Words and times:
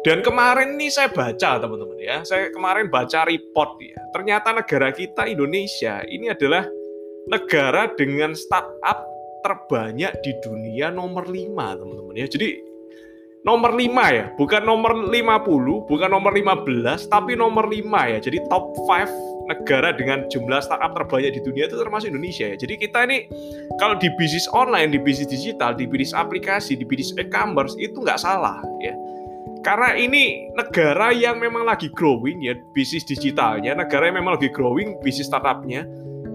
Dan 0.00 0.24
kemarin 0.24 0.80
nih 0.80 0.88
saya 0.88 1.12
baca 1.12 1.60
teman-teman 1.60 2.00
ya, 2.00 2.24
saya 2.24 2.48
kemarin 2.48 2.88
baca 2.88 3.28
report 3.28 3.76
ya. 3.84 4.00
Ternyata 4.16 4.56
negara 4.56 4.88
kita 4.96 5.28
Indonesia 5.28 6.00
ini 6.08 6.32
adalah 6.32 6.64
negara 7.28 7.92
dengan 7.92 8.32
startup 8.32 9.04
terbanyak 9.44 10.12
di 10.24 10.32
dunia 10.40 10.88
nomor 10.88 11.28
5 11.28 11.52
teman-teman 11.52 12.16
ya. 12.16 12.26
Jadi 12.32 12.48
nomor 13.44 13.76
5 13.76 14.16
ya, 14.16 14.32
bukan 14.40 14.64
nomor 14.64 15.04
50, 15.04 15.84
bukan 15.84 16.08
nomor 16.08 16.32
15, 16.32 17.04
tapi 17.12 17.36
nomor 17.36 17.68
5 17.68 17.84
ya. 18.08 18.18
Jadi 18.24 18.40
top 18.48 18.72
5 18.88 19.52
negara 19.52 19.92
dengan 19.92 20.24
jumlah 20.32 20.64
startup 20.64 20.96
terbanyak 20.96 21.36
di 21.36 21.44
dunia 21.44 21.68
itu 21.68 21.76
termasuk 21.76 22.08
Indonesia 22.08 22.48
ya. 22.48 22.56
Jadi 22.56 22.80
kita 22.80 23.04
ini 23.04 23.28
kalau 23.76 24.00
di 24.00 24.08
bisnis 24.16 24.48
online, 24.56 24.96
di 24.96 25.00
bisnis 25.00 25.28
digital, 25.28 25.76
di 25.76 25.84
bisnis 25.84 26.16
aplikasi, 26.16 26.72
di 26.72 26.88
bisnis 26.88 27.12
e-commerce 27.20 27.76
itu 27.76 28.00
nggak 28.00 28.16
salah 28.16 28.64
ya 28.80 28.96
karena 29.60 29.92
ini 29.96 30.48
negara 30.56 31.12
yang 31.12 31.36
memang 31.36 31.68
lagi 31.68 31.92
growing 31.92 32.40
ya 32.40 32.56
bisnis 32.72 33.04
digitalnya 33.04 33.76
negara 33.76 34.08
yang 34.08 34.20
memang 34.24 34.40
lagi 34.40 34.48
growing 34.48 34.96
bisnis 35.04 35.28
startupnya 35.28 35.84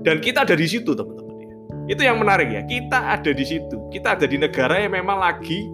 dan 0.00 0.18
kita 0.24 0.48
ada 0.48 0.56
di 0.56 0.64
situ 0.64 0.96
teman-teman 0.96 1.36
ya. 1.36 1.48
itu 1.92 2.02
yang 2.04 2.16
menarik 2.16 2.48
ya 2.48 2.62
kita 2.64 2.98
ada 3.20 3.30
di 3.30 3.44
situ 3.44 3.76
kita 3.92 4.16
ada 4.16 4.24
di 4.24 4.40
negara 4.40 4.80
yang 4.80 4.96
memang 4.96 5.20
lagi 5.20 5.68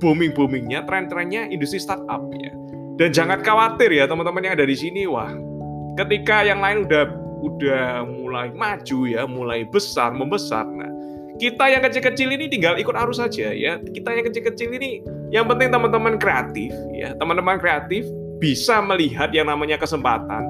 booming 0.00 0.36
boomingnya 0.36 0.84
tren-trennya 0.84 1.48
industri 1.48 1.80
startup 1.80 2.20
ya 2.36 2.52
dan 3.00 3.08
jangan 3.10 3.40
khawatir 3.40 3.88
ya 3.88 4.04
teman-teman 4.04 4.44
yang 4.44 4.54
ada 4.60 4.66
di 4.68 4.76
sini 4.76 5.08
wah 5.08 5.32
ketika 5.96 6.44
yang 6.44 6.60
lain 6.60 6.84
udah 6.84 7.04
udah 7.44 8.04
mulai 8.08 8.52
maju 8.52 8.98
ya 9.08 9.24
mulai 9.24 9.64
besar 9.64 10.12
membesar 10.12 10.68
nah 10.68 10.94
kita 11.34 11.66
yang 11.66 11.82
kecil-kecil 11.82 12.30
ini 12.30 12.46
tinggal 12.46 12.78
ikut 12.78 12.94
arus 12.94 13.18
saja 13.18 13.50
ya. 13.50 13.82
Kita 13.82 14.14
yang 14.14 14.22
kecil-kecil 14.30 14.70
ini 14.78 15.02
yang 15.34 15.50
penting 15.50 15.74
teman-teman 15.74 16.14
kreatif 16.14 16.70
ya. 16.94 17.10
Teman-teman 17.18 17.58
kreatif 17.58 18.06
bisa 18.38 18.78
melihat 18.78 19.34
yang 19.34 19.50
namanya 19.50 19.74
kesempatan, 19.74 20.46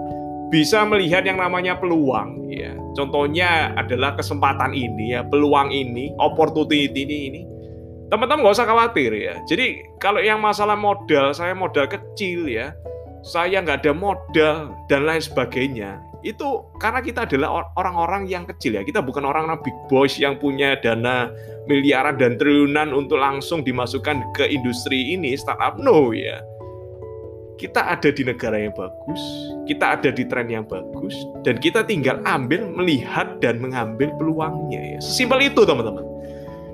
bisa 0.53 0.85
melihat 0.85 1.25
yang 1.25 1.41
namanya 1.41 1.73
peluang 1.81 2.53
ya. 2.53 2.77
Contohnya 2.93 3.73
adalah 3.81 4.13
kesempatan 4.15 4.77
ini 4.77 5.17
ya, 5.17 5.25
peluang 5.25 5.73
ini, 5.73 6.13
opportunity 6.21 6.93
ini 6.93 7.17
ini. 7.33 7.43
Teman-teman 8.13 8.45
nggak 8.45 8.55
usah 8.61 8.69
khawatir 8.69 9.11
ya. 9.17 9.41
Jadi 9.49 9.81
kalau 9.99 10.21
yang 10.21 10.39
masalah 10.39 10.77
modal, 10.77 11.33
saya 11.33 11.57
modal 11.57 11.89
kecil 11.89 12.47
ya, 12.47 12.77
saya 13.25 13.65
nggak 13.65 13.89
ada 13.89 13.93
modal 13.97 14.77
dan 14.93 15.09
lain 15.09 15.25
sebagainya 15.25 15.97
itu 16.25 16.65
karena 16.81 17.05
kita 17.05 17.29
adalah 17.29 17.69
orang-orang 17.77 18.25
yang 18.25 18.49
kecil 18.49 18.81
ya. 18.81 18.83
Kita 18.83 19.05
bukan 19.05 19.29
orang 19.29 19.53
big 19.61 19.77
boys 19.93 20.17
yang 20.17 20.41
punya 20.41 20.81
dana 20.81 21.29
miliaran 21.69 22.17
dan 22.17 22.41
triliunan 22.41 22.97
untuk 22.97 23.21
langsung 23.21 23.61
dimasukkan 23.61 24.33
ke 24.33 24.49
industri 24.49 25.13
ini 25.13 25.37
startup. 25.37 25.77
No 25.77 26.17
ya. 26.17 26.41
Kita 27.55 27.87
ada 27.87 28.11
di 28.11 28.27
negara 28.27 28.59
yang 28.59 28.75
bagus, 28.75 29.23
kita 29.71 29.95
ada 29.95 30.11
di 30.11 30.27
tren 30.27 30.51
yang 30.51 30.67
bagus, 30.67 31.15
dan 31.47 31.55
kita 31.63 31.87
tinggal 31.87 32.19
ambil, 32.27 32.67
melihat, 32.67 33.39
dan 33.39 33.63
mengambil 33.63 34.11
peluangnya 34.19 34.99
ya. 34.99 34.99
Sesimpel 34.99 35.55
itu 35.55 35.63
teman-teman. 35.63 36.03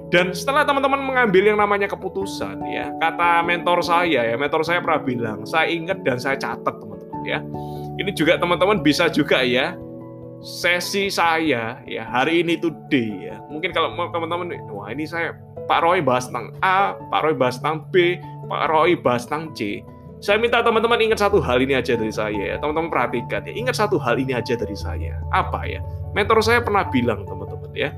Dan 0.08 0.32
setelah 0.32 0.64
teman-teman 0.64 1.04
mengambil 1.04 1.52
yang 1.52 1.60
namanya 1.60 1.86
keputusan 1.86 2.64
ya, 2.72 2.90
kata 2.96 3.44
mentor 3.44 3.84
saya 3.84 4.24
ya, 4.24 4.34
mentor 4.40 4.64
saya 4.64 4.80
pernah 4.80 5.04
bilang, 5.04 5.38
saya 5.44 5.68
ingat 5.68 6.00
dan 6.00 6.16
saya 6.16 6.40
catat 6.40 6.74
teman-teman 6.80 7.22
ya 7.28 7.38
ini 8.00 8.10
juga 8.16 8.40
teman-teman 8.40 8.80
bisa 8.80 9.12
juga 9.12 9.44
ya 9.44 9.76
sesi 10.40 11.12
saya 11.12 11.84
ya 11.84 12.02
hari 12.08 12.40
ini 12.40 12.56
today 12.56 13.28
ya. 13.28 13.36
Mungkin 13.52 13.76
kalau 13.76 13.92
teman-teman 14.08 14.56
wah 14.72 14.88
ini 14.88 15.04
saya 15.04 15.36
Pak 15.68 15.84
Roy 15.84 16.00
bahas 16.00 16.32
tentang 16.32 16.56
A, 16.64 16.96
Pak 17.12 17.20
Roy 17.20 17.36
bahas 17.36 17.60
tentang 17.60 17.84
B, 17.92 18.16
Pak 18.48 18.72
Roy 18.72 18.96
bahas 18.96 19.28
tentang 19.28 19.52
C. 19.52 19.84
Saya 20.20 20.40
minta 20.40 20.64
teman-teman 20.64 21.00
ingat 21.00 21.20
satu 21.20 21.40
hal 21.44 21.60
ini 21.60 21.76
aja 21.76 21.96
dari 21.96 22.12
saya 22.12 22.56
ya. 22.56 22.56
Teman-teman 22.56 22.88
perhatikan 22.88 23.44
ya. 23.44 23.52
Ingat 23.52 23.76
satu 23.76 23.96
hal 24.00 24.16
ini 24.20 24.36
aja 24.36 24.52
dari 24.56 24.76
saya. 24.76 25.16
Apa 25.32 25.64
ya? 25.64 25.80
Mentor 26.16 26.40
saya 26.40 26.60
pernah 26.64 26.84
bilang 26.88 27.24
teman-teman 27.24 27.72
ya. 27.72 27.92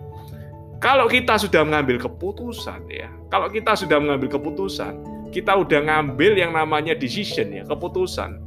Kalau 0.83 1.07
kita 1.07 1.39
sudah 1.39 1.63
mengambil 1.63 2.03
keputusan 2.03 2.91
ya, 2.91 3.07
kalau 3.31 3.47
kita 3.47 3.79
sudah 3.79 4.03
mengambil 4.03 4.35
keputusan, 4.35 4.99
kita 5.31 5.55
udah 5.55 5.79
ngambil 5.79 6.35
yang 6.35 6.51
namanya 6.51 6.91
decision 6.91 7.55
ya, 7.55 7.63
keputusan 7.63 8.43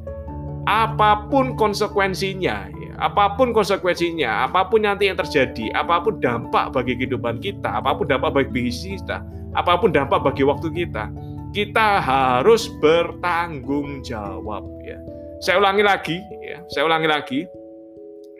apa 0.66 1.30
pun 1.30 1.54
konsekuensinya, 1.54 2.58
ya, 2.74 2.94
apa 2.98 3.38
pun 3.38 3.54
konsekuensinya, 3.54 4.50
apa 4.50 4.66
pun 4.66 4.82
nanti 4.82 5.10
yang 5.10 5.18
terjadi, 5.18 5.70
apa 5.78 6.02
pun 6.02 6.18
dampak 6.18 6.74
bagi 6.74 6.98
kehidupan 6.98 7.38
kita, 7.38 7.82
apa 7.82 7.94
pun 7.94 8.10
dampak 8.10 8.34
bagi 8.34 8.50
bisnis 8.50 9.06
kita, 9.06 9.22
apa 9.54 9.78
pun 9.78 9.94
dampak 9.94 10.26
bagi 10.26 10.42
waktu 10.42 10.74
kita, 10.74 11.14
kita 11.54 12.02
harus 12.02 12.68
bertanggung 12.82 14.02
jawab. 14.02 14.66
Ya. 14.82 14.98
Saya 15.40 15.62
ulangi 15.62 15.86
lagi, 15.86 16.18
ya, 16.42 16.60
saya 16.74 16.90
ulangi 16.90 17.08
lagi. 17.08 17.40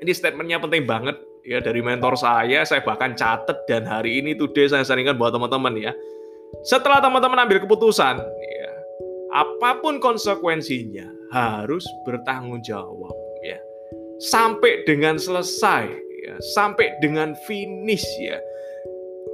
Ini 0.02 0.12
statementnya 0.12 0.60
penting 0.60 0.84
banget 0.84 1.16
ya 1.46 1.62
dari 1.62 1.80
mentor 1.86 2.18
saya. 2.18 2.66
Saya 2.66 2.82
bahkan 2.82 3.14
catat 3.14 3.64
dan 3.70 3.86
hari 3.86 4.20
ini 4.20 4.34
today 4.34 4.68
saya 4.68 4.84
seringkan 4.84 5.16
buat 5.16 5.32
teman-teman 5.32 5.78
ya. 5.78 5.94
Setelah 6.66 7.00
teman-teman 7.00 7.46
ambil 7.46 7.62
keputusan, 7.62 8.18
apa 9.36 9.84
pun 9.84 10.00
konsekuensinya, 10.00 11.04
harus 11.36 11.84
bertanggung 12.08 12.64
jawab 12.64 13.12
ya. 13.44 13.60
Sampai 14.24 14.88
dengan 14.88 15.20
selesai 15.20 15.92
ya, 16.24 16.36
sampai 16.56 16.96
dengan 17.04 17.36
finish 17.44 18.08
ya. 18.24 18.40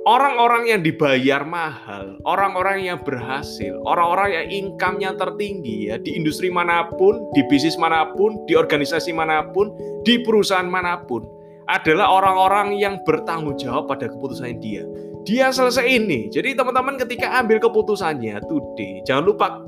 Orang-orang 0.09 0.73
yang 0.73 0.81
dibayar 0.81 1.45
mahal, 1.45 2.17
orang-orang 2.25 2.89
yang 2.89 2.97
berhasil, 3.06 3.78
orang-orang 3.85 4.34
yang 4.34 4.47
income-nya 4.50 5.13
tertinggi 5.13 5.94
ya 5.94 6.01
di 6.01 6.18
industri 6.18 6.50
mana 6.50 6.89
pun, 6.97 7.22
di 7.38 7.45
bisnis 7.45 7.78
mana 7.78 8.09
pun, 8.18 8.41
di 8.50 8.57
organisasi 8.57 9.13
mana 9.13 9.45
pun, 9.53 9.69
di 10.01 10.18
perusahaan 10.25 10.66
mana 10.66 11.06
pun 11.06 11.22
adalah 11.69 12.09
orang-orang 12.09 12.81
yang 12.81 12.97
bertanggung 13.06 13.62
jawab 13.62 13.85
pada 13.94 14.09
keputusan 14.09 14.57
dia. 14.57 14.81
Dia 15.22 15.53
selesai 15.53 15.85
ini. 15.85 16.33
Jadi 16.33 16.57
teman-teman 16.57 16.97
ketika 16.97 17.38
ambil 17.38 17.62
keputusannya 17.62 18.41
today, 18.50 19.06
jangan 19.06 19.29
lupa 19.29 19.62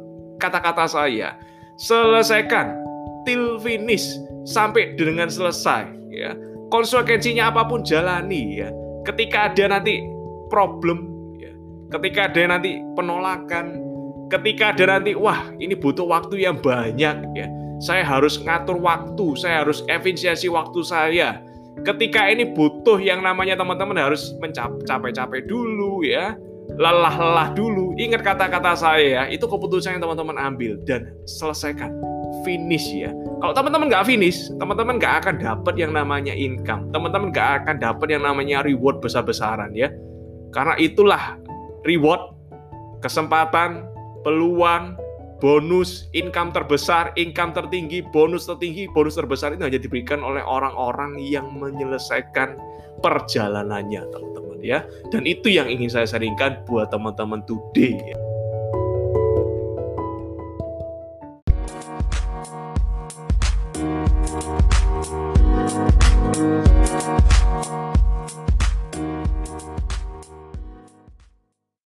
kata-kata 0.44 0.84
saya 0.92 1.40
selesaikan 1.80 2.76
till 3.24 3.56
finish 3.64 4.20
sampai 4.44 5.00
dengan 5.00 5.32
selesai 5.32 5.88
ya. 6.12 6.36
Konsekuensinya 6.68 7.54
apa 7.54 7.64
pun 7.70 7.86
jalani 7.86 8.60
ya. 8.60 8.70
Ketika 9.08 9.54
ada 9.54 9.80
nanti 9.80 10.04
problem 10.52 11.08
ya. 11.40 11.54
Ketika 11.96 12.28
ada 12.28 12.58
nanti 12.58 12.84
penolakan 12.98 13.80
ketika 14.32 14.74
ada 14.74 14.98
nanti 14.98 15.14
wah 15.14 15.54
ini 15.62 15.78
butuh 15.78 16.04
waktu 16.04 16.44
yang 16.44 16.60
banyak 16.60 17.18
ya. 17.38 17.48
Saya 17.84 18.04
harus 18.04 18.40
ngatur 18.40 18.80
waktu 18.80 19.36
saya 19.36 19.64
harus 19.64 19.84
efisiensi 19.88 20.48
waktu 20.52 20.80
saya. 20.84 21.40
Ketika 21.84 22.30
ini 22.30 22.54
butuh 22.54 23.02
yang 23.02 23.26
namanya 23.26 23.58
teman-teman 23.60 23.98
harus 23.98 24.34
mencapai 24.40 25.12
capek 25.12 25.44
dulu 25.50 26.06
ya. 26.06 26.38
Lelah-lelah 26.80 27.52
dulu. 27.54 27.83
Ingat 28.04 28.20
kata-kata 28.20 28.76
saya 28.76 29.00
ya, 29.00 29.24
itu 29.32 29.48
keputusan 29.48 29.96
yang 29.96 30.04
teman-teman 30.04 30.36
ambil 30.36 30.76
dan 30.84 31.16
selesaikan. 31.24 31.96
Finish 32.44 32.92
ya. 32.92 33.16
Kalau 33.40 33.56
teman-teman 33.56 33.88
nggak 33.88 34.04
finish, 34.04 34.52
teman-teman 34.60 35.00
nggak 35.00 35.24
akan 35.24 35.36
dapat 35.40 35.80
yang 35.80 35.96
namanya 35.96 36.36
income. 36.36 36.92
Teman-teman 36.92 37.32
nggak 37.32 37.64
akan 37.64 37.76
dapat 37.80 38.08
yang 38.12 38.28
namanya 38.28 38.60
reward 38.68 39.00
besar-besaran 39.00 39.72
ya. 39.72 39.88
Karena 40.52 40.76
itulah 40.76 41.40
reward, 41.88 42.36
kesempatan, 43.00 43.88
peluang, 44.28 45.00
bonus, 45.40 46.12
income 46.12 46.52
terbesar, 46.52 47.16
income 47.16 47.56
tertinggi, 47.56 48.04
bonus 48.12 48.52
tertinggi, 48.52 48.92
bonus 48.92 49.16
terbesar 49.16 49.56
itu 49.56 49.64
hanya 49.64 49.80
diberikan 49.80 50.20
oleh 50.20 50.44
orang-orang 50.44 51.16
yang 51.24 51.56
menyelesaikan 51.56 52.60
perjalanannya, 53.00 54.04
teman-teman 54.12 54.43
ya. 54.64 54.88
Dan 55.12 55.28
itu 55.28 55.52
yang 55.52 55.68
ingin 55.68 55.92
saya 55.92 56.08
sharingkan 56.08 56.64
buat 56.64 56.88
teman-teman 56.88 57.44
today. 57.44 58.00
Ya. 58.00 58.18